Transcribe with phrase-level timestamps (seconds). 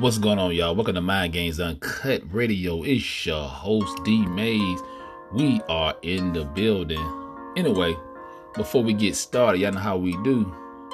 [0.00, 0.74] What's going on, y'all?
[0.74, 2.82] Welcome to Mind Games Uncut Radio.
[2.84, 4.80] It's your host, D Mayes.
[5.30, 7.04] We are in the building.
[7.54, 7.94] Anyway,
[8.54, 10.50] before we get started, y'all know how we do.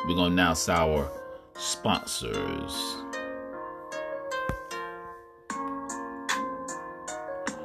[0.08, 1.08] We're going to announce our
[1.54, 2.96] sponsors.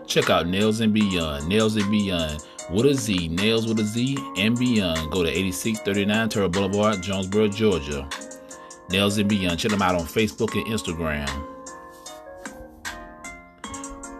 [0.06, 1.48] Check out Nails and Beyond.
[1.48, 3.30] Nails and Beyond with a Z.
[3.30, 5.12] Nails with a Z and Beyond.
[5.12, 8.08] Go to 8639 Tara Boulevard, Jonesboro, Georgia.
[8.92, 9.60] Nails and Beyond.
[9.60, 11.30] Check them out on Facebook and Instagram.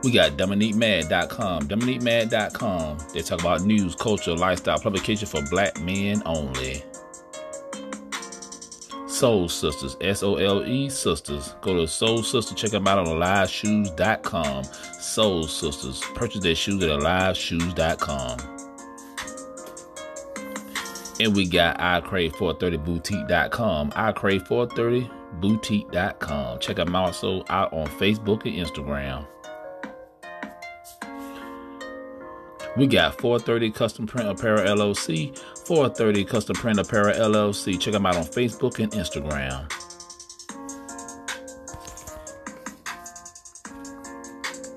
[0.04, 1.68] We got DominiqueMad.com.
[1.68, 2.98] DominiqueMad.com.
[3.14, 6.84] They talk about news, culture, lifestyle, publication for black men only.
[9.08, 11.54] Sole Sisters, S O L E Sisters.
[11.62, 14.64] Go to Sole Sisters, check them out on AliveShoes.com.
[14.64, 16.02] Sole Sisters.
[16.16, 18.61] Purchase their shoes at AliveShoes.com.
[21.22, 23.92] And we got iCrave430boutique.com.
[23.92, 26.60] iCrave430boutique.com.
[26.60, 29.28] Check them also out on Facebook and Instagram.
[32.76, 37.80] We got 430 Custom Print Apparel LLC, 430 Custom Print Apparel LLC.
[37.80, 39.72] Check them out on Facebook and Instagram.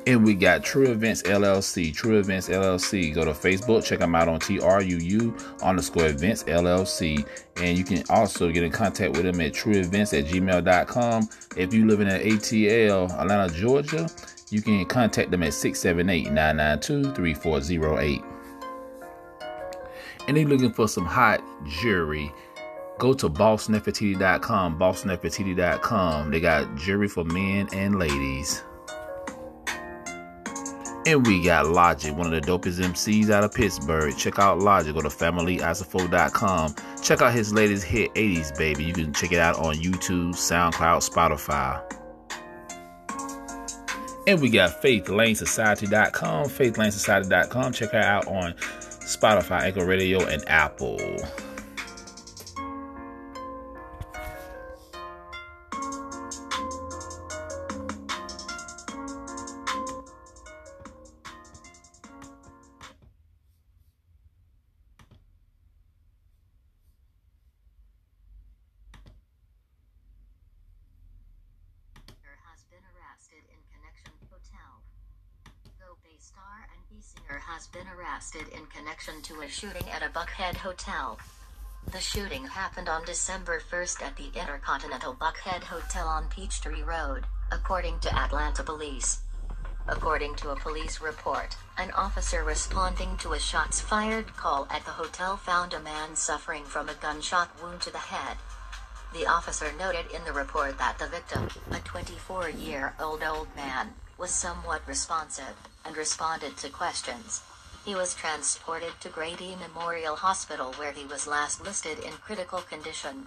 [0.07, 1.95] And we got True Events LLC.
[1.95, 3.15] True Events LLC.
[3.15, 3.85] Go to Facebook.
[3.85, 7.27] Check them out on TRUU underscore events LLC.
[7.57, 11.29] And you can also get in contact with them at trueevents at gmail.com.
[11.57, 14.11] If you live in ATL, Atlanta, Georgia,
[14.51, 18.23] you can contact them at 678 992 3408.
[20.29, 22.31] And they're looking for some hot jewelry.
[22.99, 24.79] Go to bossnefertiti.com.
[24.79, 26.31] Bossnefertiti.com.
[26.31, 28.65] They got jewelry for men and ladies.
[31.07, 34.17] And we got Logic, one of the dopest MCs out of Pittsburgh.
[34.17, 34.95] Check out Logic.
[34.95, 36.75] Go to familyisofo.com.
[37.03, 38.85] Check out his latest hit, 80s Baby.
[38.85, 41.83] You can check it out on YouTube, SoundCloud, Spotify.
[44.27, 46.47] And we got faithlanesociety.com.
[46.47, 47.73] Faithlanesociety.com.
[47.73, 50.99] Check her out on Spotify, Anchor Radio, and Apple.
[79.35, 81.19] To a shooting at a Buckhead hotel.
[81.91, 87.99] The shooting happened on December 1st at the Intercontinental Buckhead Hotel on Peachtree Road, according
[88.01, 89.23] to Atlanta police.
[89.89, 94.93] According to a police report, an officer responding to a shots fired call at the
[94.93, 98.37] hotel found a man suffering from a gunshot wound to the head.
[99.13, 103.95] The officer noted in the report that the victim, a 24 year old old man,
[104.17, 107.43] was somewhat responsive and responded to questions.
[107.85, 113.27] He was transported to Grady Memorial Hospital where he was last listed in critical condition.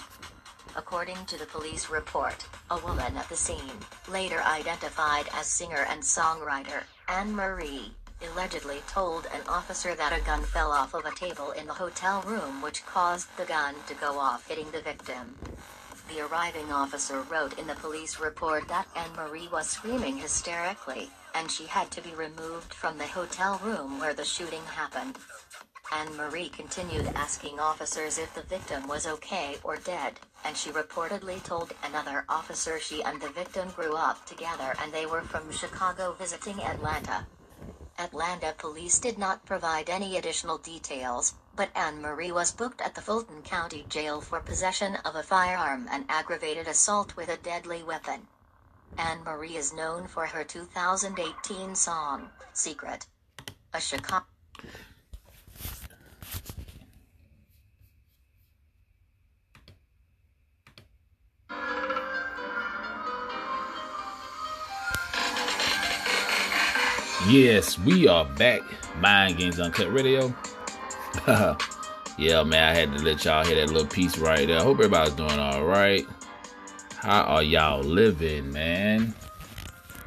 [0.75, 6.01] According to the police report, a woman at the scene, later identified as singer and
[6.01, 11.51] songwriter Ann Marie, allegedly told an officer that a gun fell off of a table
[11.51, 15.35] in the hotel room which caused the gun to go off hitting the victim.
[16.09, 21.51] The arriving officer wrote in the police report that Ann Marie was screaming hysterically, and
[21.51, 25.19] she had to be removed from the hotel room where the shooting happened.
[25.91, 31.41] Ann Marie continued asking officers if the victim was okay or dead, and she reportedly
[31.43, 36.13] told another officer she and the victim grew up together and they were from Chicago
[36.13, 37.23] visiting Atlanta.
[37.99, 43.01] Atlanta police did not provide any additional details, but Ann Marie was booked at the
[43.01, 48.27] Fulton County Jail for possession of a firearm and aggravated assault with a deadly weapon.
[48.97, 53.05] Ann Marie is known for her 2018 song, Secret.
[53.73, 54.25] A Chicago.
[67.27, 68.61] Yes, we are back.
[68.99, 70.33] Mind Games Uncut Radio.
[72.17, 74.59] yeah, man, I had to let y'all hear that little piece right there.
[74.59, 76.07] I hope everybody's doing all right.
[76.99, 79.13] How are y'all living, man?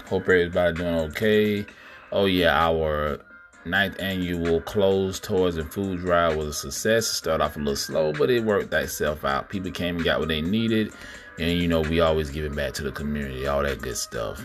[0.09, 1.65] Hope everybody doing okay.
[2.11, 3.21] Oh yeah, our
[3.65, 7.09] ninth annual clothes, toys, and food drive was a success.
[7.09, 9.49] It started off a little slow, but it worked itself out.
[9.51, 10.93] People came and got what they needed,
[11.39, 14.45] and you know we always giving back to the community, all that good stuff.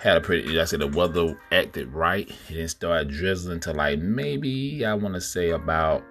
[0.00, 2.26] Had a pretty, I said the weather acted right.
[2.48, 6.02] It didn't start drizzling till like maybe I want to say about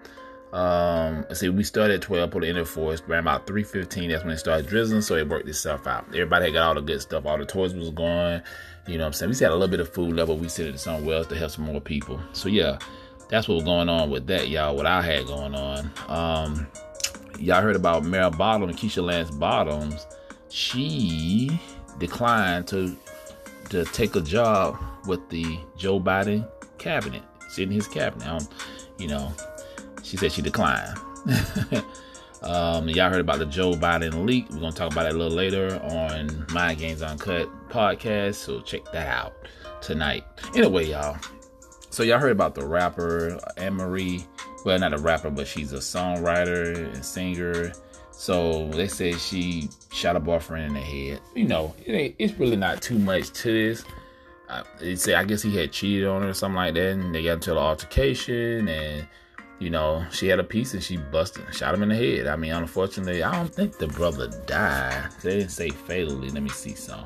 [0.54, 4.10] um, I see we started at 12, put it in the forest, around about 3.15,
[4.10, 6.06] that's when it started drizzling, so it worked itself out.
[6.10, 8.44] Everybody had got all the good stuff, all the toys was gone.
[8.88, 9.32] you know what I'm saying?
[9.32, 11.50] We had a little bit of food level, we sent it somewhere else to help
[11.50, 12.22] some more people.
[12.34, 12.78] So yeah,
[13.30, 15.92] that's what was going on with that, y'all, what I had going on.
[16.08, 16.68] Um,
[17.40, 20.06] y'all heard about Mary Bottom, Keisha Lance Bottoms.
[20.50, 21.60] She
[21.98, 22.96] declined to
[23.70, 24.78] to take a job
[25.08, 26.48] with the Joe Biden
[26.78, 28.28] cabinet, sit in his cabinet.
[28.28, 28.48] Um,
[29.00, 29.34] you know,
[30.04, 30.98] she said she declined.
[32.44, 34.50] um, y'all heard about the Joe Biden leak.
[34.52, 38.36] We're gonna talk about it a little later on Mind Games Uncut podcast.
[38.36, 39.34] So check that out
[39.82, 40.26] tonight.
[40.56, 41.18] Anyway, y'all.
[41.90, 44.26] So y'all heard about the rapper Ann Marie.
[44.66, 47.74] Well, not a rapper, but she's a songwriter and singer.
[48.12, 51.22] So they say she shot a boyfriend in the head.
[51.36, 53.84] You know, it it's really not too much to this.
[54.50, 57.14] Uh, they say I guess he had cheated on her or something like that, and
[57.14, 59.08] they got into an altercation and
[59.64, 62.28] you know, she had a piece and she busted, shot him in the head.
[62.28, 65.10] I mean, unfortunately, I don't think the brother died.
[65.22, 66.30] They didn't say fatally.
[66.30, 67.06] Let me see some.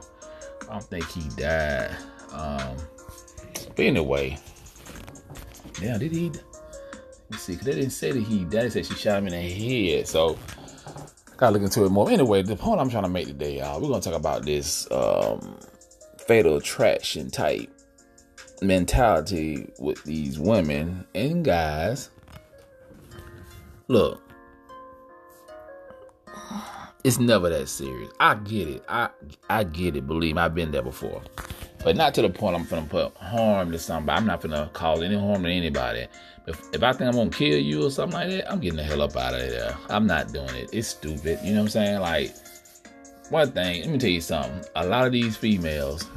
[0.68, 1.96] I don't think he died.
[2.32, 2.76] Um,
[3.76, 4.40] but anyway,
[5.80, 6.32] yeah, did he?
[7.30, 8.64] Let's see, cause they didn't say that he died.
[8.64, 10.08] They said she shot him in the head.
[10.08, 10.36] So,
[11.38, 12.10] gotta look into it more.
[12.10, 15.60] Anyway, the point I'm trying to make today, y'all, we're gonna talk about this um,
[16.26, 17.70] fatal attraction type
[18.64, 22.10] mentality with these women and guys
[23.90, 24.22] Look,
[27.06, 28.12] it's never that serious.
[28.20, 28.84] I get it.
[28.90, 29.10] I
[29.50, 30.06] I get it.
[30.06, 31.22] Believe me, I've been there before.
[31.84, 34.18] But not to the point I'm gonna put harm to somebody.
[34.18, 36.08] I'm not gonna cause any harm to anybody.
[36.48, 38.84] If, if I think I'm gonna kill you or something like that, I'm getting the
[38.84, 39.78] hell up out of there.
[39.90, 40.70] I'm not doing it.
[40.74, 41.40] It's stupid.
[41.42, 42.00] You know what I'm saying?
[42.02, 42.36] Like,
[43.30, 44.66] one thing, let me tell you something.
[44.76, 46.10] A lot of these females,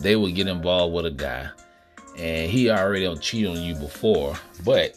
[0.00, 1.48] they will get involved with a guy,
[2.18, 4.94] and he already on cheat on you before, but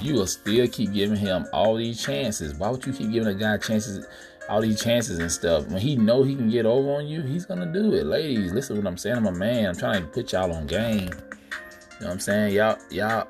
[0.00, 2.54] you will still keep giving him all these chances.
[2.54, 4.06] Why would you keep giving a guy chances,
[4.48, 5.66] all these chances and stuff?
[5.66, 8.06] When he know he can get over on you, he's gonna do it.
[8.06, 9.16] Ladies, listen to what I'm saying.
[9.16, 9.66] I'm a man.
[9.66, 11.08] I'm trying to put y'all on game.
[11.08, 12.54] You know what I'm saying?
[12.54, 13.28] Y'all, y'all,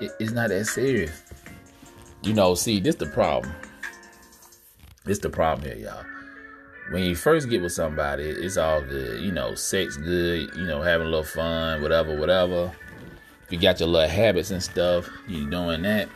[0.00, 1.22] it, it's not that serious.
[2.22, 3.54] You know, see, this the problem.
[5.04, 6.04] This the problem here, y'all.
[6.90, 9.20] When you first get with somebody, it's all good.
[9.20, 10.50] You know, sex good.
[10.56, 12.72] You know, having a little fun, whatever, whatever
[13.52, 16.08] you got your little habits and stuff, you doing that,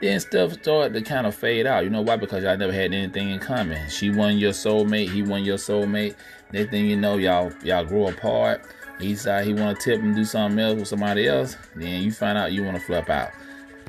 [0.00, 1.82] then stuff start to kind of fade out.
[1.82, 2.16] You know why?
[2.16, 3.90] Because y'all never had anything in common.
[3.90, 6.14] She won your soulmate, he won your soulmate.
[6.52, 8.62] Next thing you know, y'all y'all grow apart.
[9.00, 11.56] He decide he want to tip and do something else with somebody else.
[11.74, 13.30] Then you find out you want to flip out.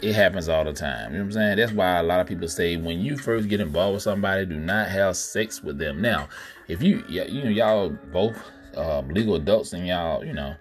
[0.01, 1.11] It happens all the time.
[1.11, 1.57] You know what I'm saying?
[1.57, 4.55] That's why a lot of people say when you first get involved with somebody, do
[4.55, 6.01] not have sex with them.
[6.01, 6.29] Now,
[6.67, 8.37] if you you know y'all both
[8.75, 10.55] um, legal adults and y'all you know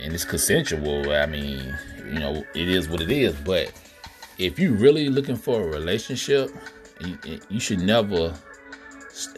[0.00, 1.76] and it's consensual, I mean,
[2.06, 3.34] you know, it is what it is.
[3.34, 3.72] But
[4.38, 6.50] if you're really looking for a relationship,
[7.00, 8.34] you, you should never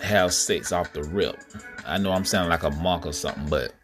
[0.02, 1.38] have sex off the rip.
[1.87, 3.75] I know I'm sounding like a monk or something, but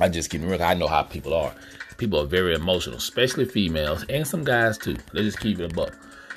[0.00, 0.62] I just keep it real.
[0.62, 1.54] I know how people are.
[1.98, 4.96] People are very emotional, especially females and some guys too.
[5.12, 5.96] Let's just keep it a buck.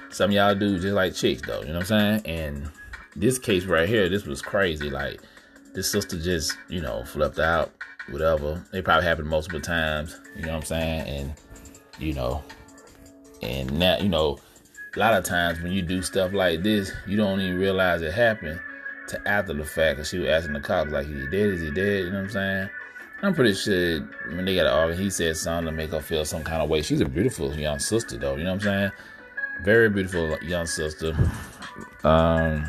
[0.10, 2.26] Some y'all do just like chicks though, you know what I'm saying?
[2.26, 2.72] And
[3.16, 4.90] this case right here, this was crazy.
[4.90, 5.22] Like
[5.74, 7.72] this sister just, you know, flipped out
[8.10, 8.64] whatever.
[8.74, 11.08] It probably happened multiple times, you know what I'm saying?
[11.08, 11.34] And,
[12.00, 12.44] you know,
[13.42, 14.40] and now, you know,
[14.96, 18.14] a lot of times when you do stuff like this, you don't even realize it
[18.14, 18.60] happened
[19.08, 19.98] to after the fact.
[19.98, 21.50] Cause she was asking the cops, like, he dead?
[21.50, 22.06] Is he dead?
[22.06, 22.70] You know what I'm saying?
[23.24, 24.00] I'm pretty sure
[24.34, 26.70] when they got an argument, he said something to make her feel some kind of
[26.70, 26.82] way.
[26.82, 28.36] She's a beautiful young sister, though.
[28.36, 28.92] You know what I'm saying?
[29.64, 31.16] Very beautiful young sister.
[32.04, 32.66] Um,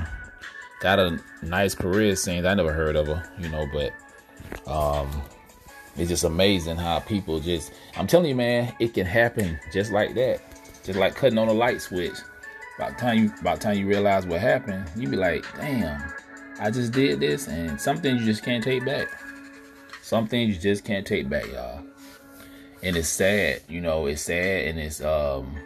[0.81, 2.45] got a nice career scenes.
[2.45, 3.93] I never heard of her, you know, but
[4.67, 5.11] um,
[5.97, 10.15] it's just amazing how people just, I'm telling you, man, it can happen just like
[10.15, 10.41] that.
[10.85, 12.17] Just like cutting on a light switch.
[12.79, 16.03] By the time you, by the time you realize what happened, you be like, damn,
[16.59, 17.47] I just did this.
[17.47, 19.09] And some things you just can't take back.
[20.03, 21.85] Some things you just can't take back, y'all.
[22.83, 25.57] And it's sad, you know, it's sad and it's, um,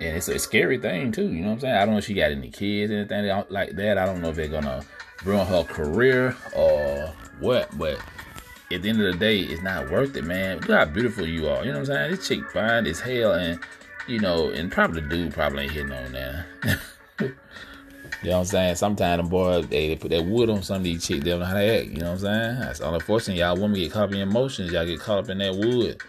[0.00, 1.28] and it's a scary thing too.
[1.30, 1.74] You know what I'm saying?
[1.74, 3.98] I don't know if she got any kids, anything like that.
[3.98, 4.82] I don't know if they're gonna
[5.24, 6.69] ruin her career or
[7.40, 7.98] what, but
[8.72, 10.58] at the end of the day, it's not worth it, man.
[10.60, 11.64] Look how beautiful you are.
[11.64, 12.10] You know what I'm saying?
[12.12, 13.58] This chick fine as hell, and
[14.06, 16.46] you know, and probably the dude probably ain't hitting on that.
[17.20, 17.28] you
[18.24, 18.76] know what I'm saying?
[18.76, 21.40] Sometimes them boys they, they put that wood on some of these chicks, they don't
[21.40, 22.60] know how to act, you know what I'm saying?
[22.60, 23.38] That's unfortunate.
[23.38, 26.00] Y'all women get caught up in emotions, y'all get caught up in that wood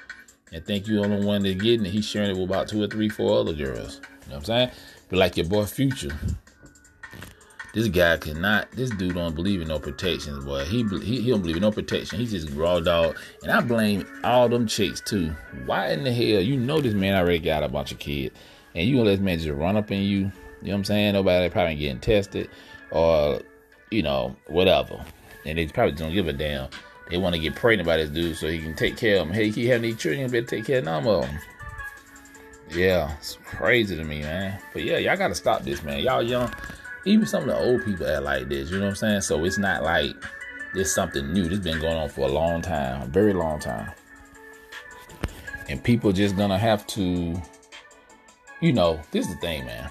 [0.51, 1.91] and think you the only one that's getting it.
[1.91, 4.01] He's sharing it with about two or three, four other girls.
[4.25, 4.71] You know what I'm saying?
[5.09, 6.17] But like your boy Future.
[7.74, 8.70] This guy cannot.
[8.72, 10.66] This dude don't believe in no protections, boy.
[10.66, 12.20] He he, he don't believe in no protection.
[12.20, 15.34] He's just raw dog, and I blame all them chicks too.
[15.66, 18.36] Why in the hell you know this man already got a bunch of kids,
[18.75, 20.20] and you gonna let this man just run up in you?
[20.20, 21.13] You know what I'm saying?
[21.13, 22.50] Nobody probably getting tested,
[22.92, 23.42] or
[23.90, 25.04] you know whatever,
[25.46, 26.70] and they probably don't give a damn.
[27.10, 29.34] They want to get pregnant by this dude so he can take care of them.
[29.34, 31.40] Hey, he have any children, better take care of them of them.
[32.74, 34.60] Yeah, it's crazy to me, man.
[34.74, 36.00] But yeah, y'all gotta stop this, man.
[36.00, 36.51] Y'all young
[37.05, 38.70] even some of the old people act like this.
[38.70, 39.22] You know what I'm saying?
[39.22, 40.15] So it's not like
[40.75, 41.48] it's something new.
[41.48, 43.91] This been going on for a long time, a very long time.
[45.70, 47.41] And people just gonna have to,
[48.60, 49.89] you know, this is the thing, man.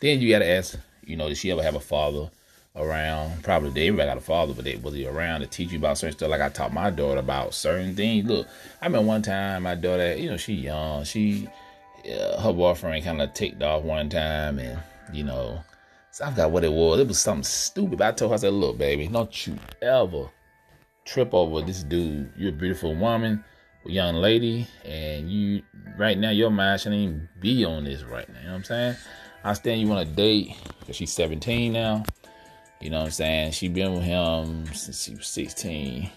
[0.00, 2.30] Then you gotta ask, you know, did she ever have a father
[2.76, 3.42] around?
[3.42, 3.88] Probably did.
[3.88, 6.30] Everybody got a father, but they, was he around to teach you about certain stuff?
[6.30, 8.26] Like I taught my daughter about certain things.
[8.26, 8.46] Look,
[8.80, 11.48] I remember one time my daughter, you know, she young, she,
[12.06, 14.80] uh, her boyfriend kind of ticked off one time, and
[15.12, 15.62] you know,
[16.12, 17.00] so I forgot what it was.
[17.00, 17.98] It was something stupid.
[17.98, 20.28] But I told her, I said, look, baby, don't you ever
[21.04, 22.32] trip over this dude.
[22.36, 23.44] You're a beautiful woman,
[23.86, 25.62] a young lady, and you
[25.96, 28.38] right now your mind shouldn't even be on this right now.
[28.38, 28.96] You know what I'm saying?
[29.42, 32.04] I understand you want to date because she's 17 now.
[32.80, 33.52] You know what I'm saying?
[33.52, 35.94] She been with him since she was 16.
[35.94, 36.08] You know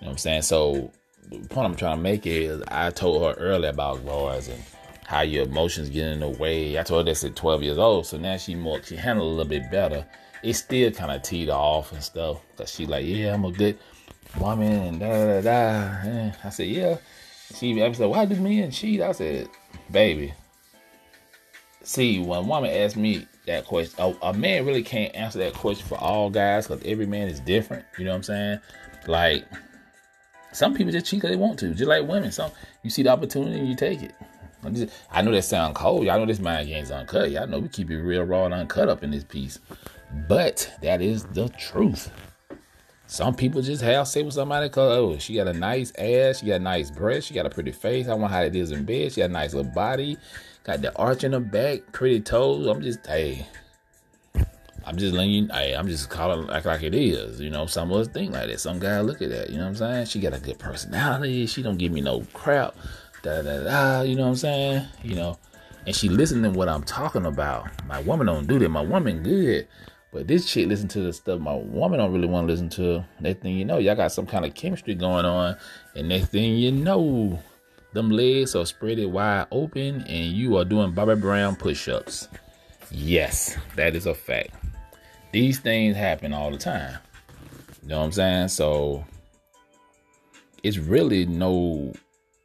[0.00, 0.42] what I'm saying?
[0.42, 0.92] So
[1.28, 4.62] the point I'm trying to make is I told her earlier about boys and
[5.08, 6.78] how your emotions get in the way.
[6.78, 9.30] I told her this at 12 years old, so now she more she handled a
[9.30, 10.04] little bit better.
[10.42, 13.78] It still kind of teed off and stuff, cause she like, yeah, I'm a good
[14.38, 16.06] woman and da da da.
[16.06, 16.98] And I said, yeah.
[17.54, 19.00] She I said, why do men cheat?
[19.00, 19.48] I said,
[19.90, 20.34] baby.
[21.82, 25.54] See, when a woman asked me that question, a, a man really can't answer that
[25.54, 27.86] question for all guys, cause every man is different.
[27.98, 28.60] You know what I'm saying?
[29.06, 29.46] Like,
[30.52, 32.30] some people just cheat because they want to, just like women.
[32.30, 32.50] Some
[32.82, 34.12] you see the opportunity and you take it.
[35.10, 36.04] I, know that sound cold.
[36.04, 37.30] Y'all know this mind game's uncut.
[37.30, 39.60] Y'all know we keep it real raw and uncut up in this piece.
[40.28, 42.10] But that is the truth.
[43.06, 46.46] Some people just have sex with somebody because, oh, she got a nice ass, she
[46.46, 48.06] got a nice breast, she got a pretty face.
[48.06, 49.12] I want how it is in bed.
[49.12, 50.18] She got a nice little body,
[50.64, 52.66] got the arch in her back, pretty toes.
[52.66, 53.46] I'm just, hey,
[54.84, 57.40] I'm just letting you, hey, I'm just calling like like it is.
[57.40, 58.60] You know, some of us think like that.
[58.60, 59.50] Some guy look at that.
[59.50, 60.06] You know what I'm saying?
[60.06, 61.46] She got a good personality.
[61.46, 62.74] She don't give me no crap
[63.22, 64.00] da da da.
[64.02, 64.86] You know what I'm saying?
[65.02, 65.38] You know,
[65.86, 67.68] and she listening to what I'm talking about.
[67.86, 68.68] My woman don't do that.
[68.68, 69.68] My woman good.
[70.10, 73.04] But this chick listen to the stuff my woman don't really want to listen to.
[73.20, 75.56] Next thing you know, y'all got some kind of chemistry going on.
[75.94, 77.38] And next thing you know,
[77.92, 82.28] them legs are spread wide open and you are doing Bobby Brown push-ups.
[82.90, 84.50] Yes, that is a fact.
[85.32, 86.96] These things happen all the time.
[87.82, 88.48] You know what I'm saying?
[88.48, 89.04] So
[90.62, 91.92] it's really no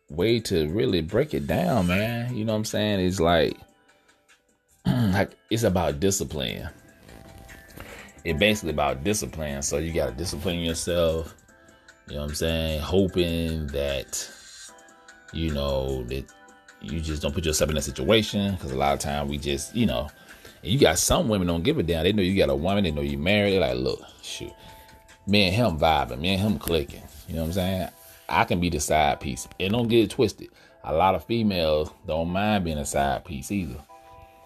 [0.09, 2.35] way to really break it down, man.
[2.35, 2.99] You know what I'm saying?
[2.99, 3.57] It's like
[4.85, 6.69] like it's about discipline.
[8.23, 9.61] It's basically about discipline.
[9.61, 11.35] So you gotta discipline yourself.
[12.07, 12.81] You know what I'm saying?
[12.81, 14.29] Hoping that
[15.33, 16.25] you know that
[16.81, 19.73] you just don't put yourself in that situation because a lot of time we just
[19.75, 20.09] you know
[20.63, 22.03] and you got some women don't give a damn.
[22.03, 22.85] They know you got a woman.
[22.85, 23.53] They know you married.
[23.53, 24.53] They're like, look, shoot,
[25.27, 27.03] me and him vibing, me and him clicking.
[27.27, 27.89] You know what I'm saying?
[28.29, 29.47] I can be the side piece.
[29.59, 30.49] And don't get it twisted.
[30.83, 33.79] A lot of females don't mind being a side piece either.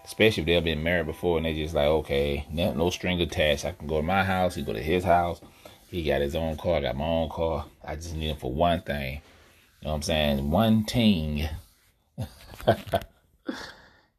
[0.05, 3.65] Especially if they've been married before and they just like, okay, no, no string attached.
[3.65, 5.41] I can go to my house, he go to his house.
[5.89, 7.65] He got his own car, I got my own car.
[7.83, 9.21] I just need him for one thing.
[9.81, 10.51] You know what I'm saying?
[10.51, 11.47] One ting.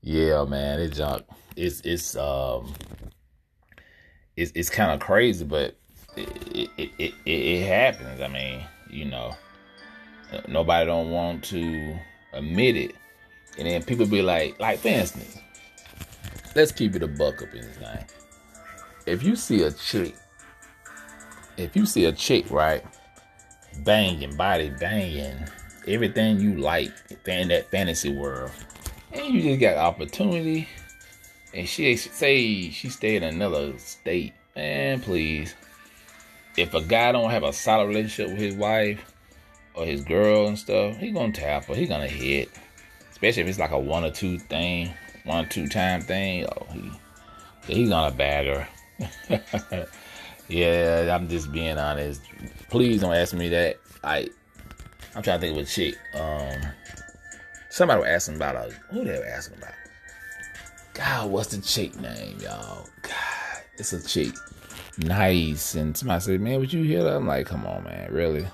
[0.00, 1.24] yeah, man, it's junk.
[1.56, 2.74] It's it's um
[4.36, 5.76] it's it's kind of crazy, but
[6.16, 8.20] it it, it it it happens.
[8.20, 9.34] I mean, you know.
[10.46, 11.98] Nobody don't want to
[12.32, 12.94] admit it.
[13.58, 15.38] And then people be like, like for instance,
[16.54, 18.04] let's keep it a buck up in this thing.
[19.06, 20.14] If you see a chick,
[21.56, 22.84] if you see a chick, right,
[23.84, 25.44] banging, body banging,
[25.86, 26.92] everything you like
[27.26, 28.50] in that fantasy world,
[29.12, 30.68] and you just got opportunity,
[31.54, 35.54] and she say she stay in another state, man, please.
[36.56, 39.00] If a guy don't have a solid relationship with his wife,
[39.78, 41.74] or his girl and stuff, he gonna tap her.
[41.74, 42.50] He gonna hit,
[43.10, 44.92] especially if it's like a one or two thing,
[45.24, 46.46] one or two time thing.
[46.46, 46.90] Oh, he
[47.74, 48.68] he's gonna bag her.
[50.48, 52.20] yeah, I'm just being honest.
[52.70, 53.78] Please don't ask me that.
[54.02, 54.28] I
[55.14, 55.96] I'm trying to think of a chick.
[56.14, 56.72] Um,
[57.70, 59.74] Somebody was asking about a who they were asking about.
[60.94, 62.88] God, what's the chick name, y'all?
[63.02, 64.34] God, it's a chick.
[64.98, 65.74] Nice.
[65.74, 67.14] And somebody said, Man, would you hear that?
[67.14, 68.46] I'm like, come on, man, really?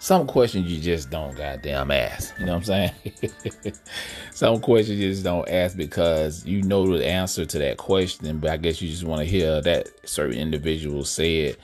[0.00, 2.32] Some questions you just don't goddamn ask.
[2.38, 3.74] You know what I'm saying?
[4.32, 8.50] Some questions you just don't ask because you know the answer to that question, but
[8.50, 11.60] I guess you just want to hear that certain individual say it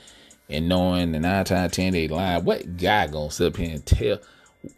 [0.49, 2.37] and knowing the nine times ten they lie.
[2.37, 4.19] What guy gonna sit up here and tell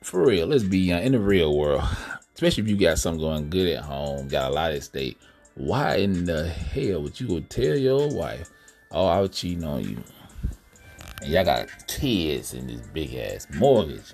[0.03, 1.83] for real, let's be in the real world,
[2.35, 5.19] especially if you got something going good at home, got a lot at stake.
[5.55, 8.49] Why in the hell would you go tell your wife,
[8.91, 9.97] oh, I was cheating on you?
[11.21, 14.13] And y'all got kids and this big ass mortgage,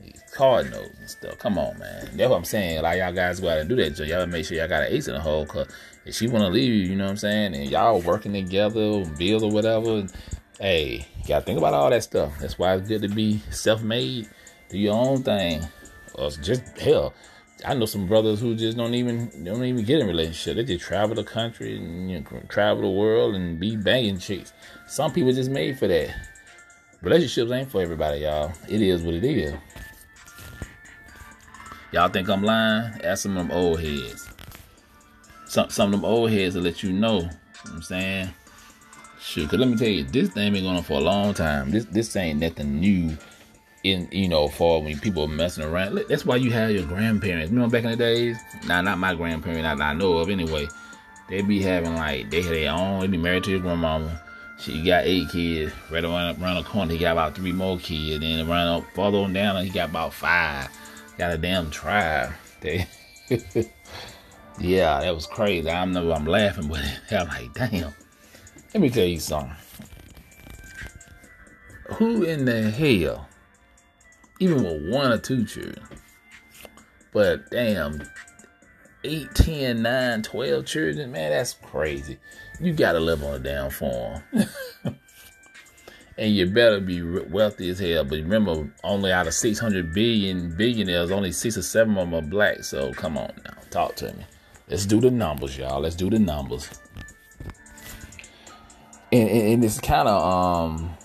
[0.00, 1.38] these car notes and stuff.
[1.38, 2.10] Come on, man.
[2.16, 2.82] That's what I'm saying.
[2.82, 4.92] Like y'all guys go out and do that, so y'all make sure y'all got an
[4.92, 5.46] ace in the hole.
[5.46, 5.68] Cause
[6.04, 9.42] if she wanna leave you, you know what I'm saying, and y'all working together, bills
[9.42, 9.98] or whatever.
[9.98, 10.12] And,
[10.60, 12.32] hey, gotta think about all that stuff.
[12.40, 14.28] That's why it's good to be self-made.
[14.68, 15.66] Do your own thing.
[16.14, 17.14] Or just hell.
[17.64, 20.56] I know some brothers who just don't even don't even get in relationship.
[20.56, 24.52] They just travel the country and you know, travel the world and be banging chicks.
[24.86, 26.14] Some people just made for that.
[27.04, 28.50] Relationships ain't for everybody, y'all.
[28.66, 29.52] It is what it is.
[31.92, 32.98] Y'all think I'm lying?
[33.04, 34.26] Ask some of them old heads.
[35.46, 37.18] Some some of them old heads will let you know.
[37.18, 37.30] you know
[37.66, 38.30] I'm saying?
[39.20, 41.70] Shoot, cause let me tell you, this thing been going on for a long time.
[41.70, 43.14] This this ain't nothing new
[43.82, 46.00] in you know for when people are messing around.
[46.08, 47.52] That's why you have your grandparents.
[47.52, 48.38] You know back in the days?
[48.66, 49.62] Nah, not my grandparents.
[49.62, 50.68] Not I know of anyway.
[51.28, 53.00] They be having like they had their own.
[53.00, 54.23] They be married to your grandmama.
[54.64, 55.72] She got eight kids.
[55.90, 58.20] Right around, around the corner, he got about three more kids.
[58.20, 60.68] Then around up farther on down, he got about five.
[61.18, 62.32] Got a damn tribe.
[64.58, 65.68] Yeah, that was crazy.
[65.68, 66.80] I know I'm laughing, but
[67.10, 67.92] I'm like, damn.
[68.72, 69.54] Let me tell you something.
[71.96, 73.28] Who in the hell,
[74.40, 75.84] even with one or two children,
[77.12, 78.02] but damn,
[79.04, 82.18] 8, 10, 9, 12 children, man, that's crazy.
[82.60, 84.22] You gotta live on a damn farm.
[86.16, 88.04] and you better be wealthy as hell.
[88.04, 92.26] But remember, only out of 600 billion billionaires, only six or seven of them are
[92.26, 92.62] black.
[92.64, 94.24] So come on now, talk to me.
[94.68, 95.80] Let's do the numbers, y'all.
[95.80, 96.70] Let's do the numbers.
[99.12, 100.96] And, and, and it's kind of um,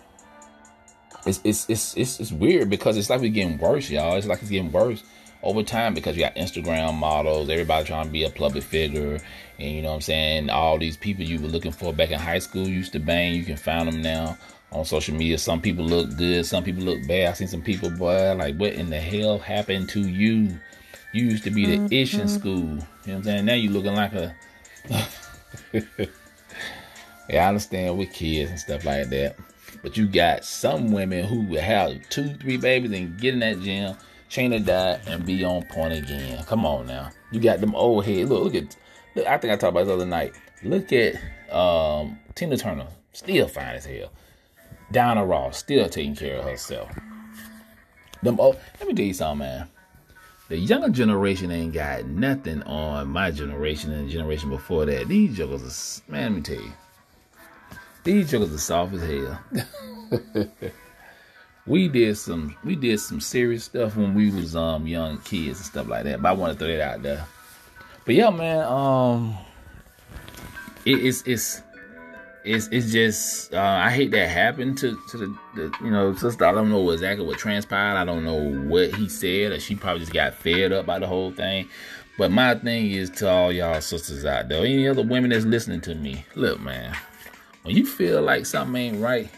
[1.25, 4.15] it's, it's it's it's it's weird because it's like we're getting worse, y'all.
[4.15, 5.03] It's like it's getting worse
[5.41, 9.19] over time because you got Instagram models, everybody trying to be a public figure,
[9.57, 10.49] and you know what I'm saying.
[10.49, 13.43] All these people you were looking for back in high school used to bang, you
[13.43, 14.37] can find them now
[14.71, 15.37] on social media.
[15.37, 17.29] Some people look good, some people look bad.
[17.29, 20.59] I seen some people, boy, like what in the hell happened to you?
[21.11, 21.93] You used to be the mm-hmm.
[21.93, 22.51] ish in school.
[22.53, 23.45] You know what I'm saying?
[23.45, 24.35] Now you looking like a
[27.29, 29.35] Yeah, I understand with kids and stuff like that.
[29.83, 33.95] But you got some women who have two, three babies and get in that gym
[34.29, 36.43] chain of die, and be on point again.
[36.45, 37.09] Come on now.
[37.31, 38.29] You got them old heads.
[38.29, 38.75] Look, look at.
[39.15, 40.33] Look, I think I talked about this other night.
[40.63, 41.15] Look at
[41.51, 44.11] um, Tina Turner, still fine as hell.
[44.91, 46.89] Diana Ross, still taking care of herself.
[48.23, 48.37] Them.
[48.39, 49.67] Oh, let me tell you something, man.
[50.49, 55.07] The younger generation ain't got nothing on my generation and the generation before that.
[55.07, 56.73] These jokers are, man, let me tell you.
[58.03, 59.39] These jokers are soft as hell.
[61.69, 65.65] we did some we did some serious stuff when we was um young kids and
[65.65, 66.21] stuff like that.
[66.21, 67.25] But I want to throw that out there.
[68.05, 69.37] But yeah, man, um,
[70.83, 71.61] it, it's it's
[72.43, 76.43] it's it's just uh, I hate that happened to to the, the, you know sister.
[76.43, 77.97] I don't know exactly what transpired.
[77.97, 81.07] I don't know what he said, or she probably just got fed up by the
[81.07, 81.69] whole thing.
[82.17, 85.79] But my thing is to all y'all sisters out there, any other women that's listening
[85.81, 86.97] to me, look, man,
[87.63, 89.29] when you feel like something ain't right,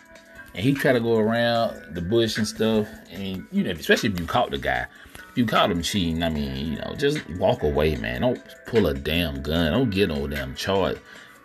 [0.53, 2.87] and he try to go around the bush and stuff.
[3.11, 4.85] And you know, especially if you caught the guy,
[5.29, 8.21] if you caught him cheating, I mean, you know, just walk away, man.
[8.21, 9.71] Don't pull a damn gun.
[9.71, 10.97] Don't get no damn charge.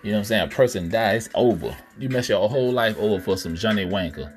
[0.03, 0.43] You know what I'm saying?
[0.45, 1.77] A person dies, it's over.
[1.99, 4.33] You mess your whole life over for some Johnny Wanker.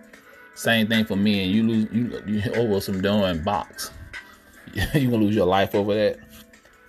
[0.56, 3.92] Same thing for me, and you lose you, you over some damn box.
[4.74, 6.20] you gonna lose your life over that.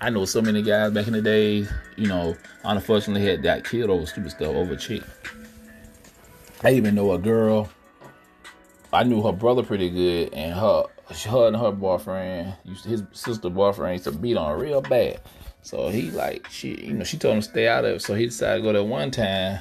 [0.00, 1.66] I know so many guys back in the day,
[1.96, 5.02] you know, unfortunately had got killed over stupid stuff, over chick.
[6.62, 7.70] I even know a girl.
[8.92, 10.84] I knew her brother pretty good, and her,
[11.28, 15.20] her and her boyfriend, his sister boyfriend, used to beat on real bad.
[15.62, 18.02] So he like she, you know, she told him to stay out of it.
[18.02, 19.60] So he decided to go there one time,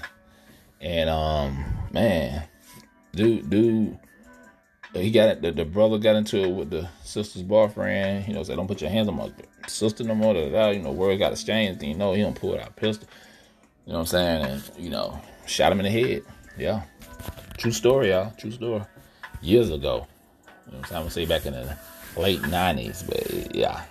[0.81, 2.43] and um, man,
[3.13, 3.97] dude, dude,
[4.93, 8.27] he got the, the brother got into it with the sister's boyfriend.
[8.27, 9.31] You know, said don't put your hands on my
[9.67, 10.33] sister no more.
[10.33, 11.83] That you know, word got exchanged.
[11.83, 13.07] You know, he don't pull out a pistol.
[13.85, 14.45] You know what I'm saying?
[14.45, 16.23] And you know, shot him in the head.
[16.59, 16.83] Yeah.
[17.57, 18.31] True story, y'all.
[18.37, 18.83] True story.
[19.41, 20.05] Years ago.
[20.65, 20.83] You know I'm?
[20.85, 21.77] I'm gonna say back in the
[22.17, 23.83] late nineties, but yeah.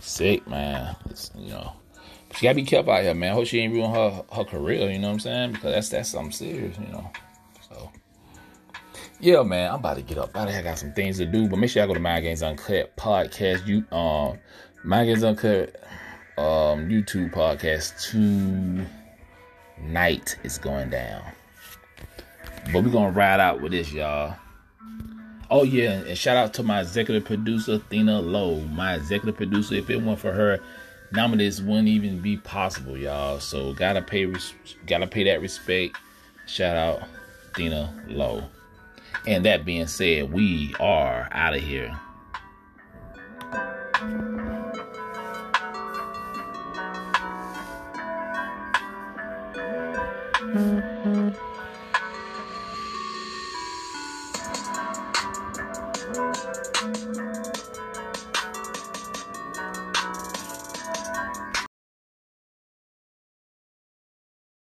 [0.00, 0.96] Sick, man.
[1.08, 1.72] It's, you know,
[2.34, 3.30] she gotta be careful out here, man.
[3.30, 4.90] I Hope she ain't ruin her her career.
[4.90, 5.52] You know what I'm saying?
[5.52, 6.76] Because that's that's something serious.
[6.78, 7.10] You know.
[7.68, 7.90] So.
[9.20, 10.36] Yeah, man, I'm about to get up.
[10.36, 12.96] I got some things to do, but make sure I go to Mind Games Uncut
[12.96, 13.66] podcast.
[13.66, 14.38] You um,
[14.82, 15.76] Mind Games Uncut
[16.38, 18.10] um YouTube podcast
[19.76, 21.22] tonight is going down.
[22.72, 24.36] But we're gonna ride out with this, y'all.
[25.50, 28.60] Oh yeah, and shout out to my executive producer, Thina Lowe.
[28.60, 30.60] My executive producer, if it weren't for her,
[31.12, 33.40] none of this wouldn't even be possible, y'all.
[33.40, 34.54] So gotta pay res-
[34.86, 35.96] gotta pay that respect.
[36.46, 37.02] Shout out
[37.54, 38.44] Thina Lowe.
[39.26, 41.98] And that being said, we are out of here.